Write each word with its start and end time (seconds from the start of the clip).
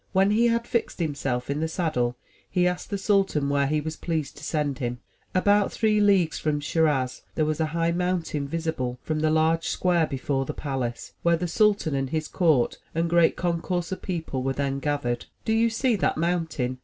When 0.13 0.31
he 0.31 0.47
had 0.47 0.65
fixed 0.65 0.97
himself 0.97 1.47
in 1.47 1.59
the 1.59 1.67
saddle, 1.67 2.17
he 2.49 2.65
asked 2.65 2.89
the 2.89 2.97
sultan 2.97 3.49
where 3.49 3.67
he 3.67 3.79
was 3.79 3.95
pleased 3.97 4.35
to 4.37 4.43
send 4.43 4.79
him. 4.79 4.97
About 5.35 5.71
three 5.71 5.99
leagues 6.01 6.39
from 6.39 6.59
Schiraz 6.59 7.21
there 7.35 7.45
was 7.45 7.59
a 7.59 7.67
high 7.67 7.91
mountain 7.91 8.47
visible 8.47 8.97
from 9.03 9.19
the 9.19 9.29
large 9.29 9.67
square 9.67 10.07
before 10.07 10.45
the 10.45 10.55
palace, 10.55 11.13
where 11.21 11.37
the 11.37 11.47
sultan 11.47 11.93
and 11.93 12.09
his 12.09 12.27
court 12.27 12.79
and 12.95 13.05
a 13.05 13.09
great 13.09 13.35
concourse 13.35 13.91
of 13.91 14.01
people 14.01 14.41
were 14.41 14.53
then 14.53 14.79
gathered. 14.79 15.27
'*Do 15.45 15.53
you 15.53 15.69
see 15.69 15.95
that 15.97 16.17
mountain?' 16.17 16.79